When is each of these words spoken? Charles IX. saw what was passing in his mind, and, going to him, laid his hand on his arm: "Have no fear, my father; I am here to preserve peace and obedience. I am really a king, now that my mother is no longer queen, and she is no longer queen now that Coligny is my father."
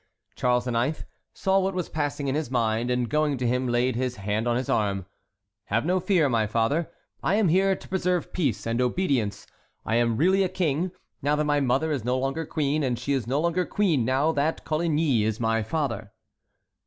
Charles 0.35 0.65
IX. 0.67 1.03
saw 1.31 1.59
what 1.59 1.75
was 1.75 1.87
passing 1.87 2.27
in 2.27 2.33
his 2.33 2.49
mind, 2.49 2.89
and, 2.89 3.07
going 3.07 3.37
to 3.37 3.45
him, 3.45 3.67
laid 3.67 3.95
his 3.95 4.15
hand 4.15 4.47
on 4.47 4.57
his 4.57 4.67
arm: 4.67 5.05
"Have 5.65 5.85
no 5.85 5.99
fear, 5.99 6.27
my 6.27 6.47
father; 6.47 6.89
I 7.21 7.35
am 7.35 7.49
here 7.49 7.75
to 7.75 7.87
preserve 7.87 8.33
peace 8.33 8.65
and 8.65 8.81
obedience. 8.81 9.45
I 9.85 9.97
am 9.97 10.17
really 10.17 10.41
a 10.41 10.49
king, 10.49 10.91
now 11.21 11.35
that 11.35 11.45
my 11.45 11.59
mother 11.59 11.91
is 11.91 12.03
no 12.03 12.17
longer 12.17 12.47
queen, 12.47 12.81
and 12.81 12.97
she 12.97 13.13
is 13.13 13.27
no 13.27 13.39
longer 13.39 13.63
queen 13.63 14.03
now 14.03 14.31
that 14.31 14.65
Coligny 14.65 15.23
is 15.23 15.39
my 15.39 15.61
father." 15.61 16.11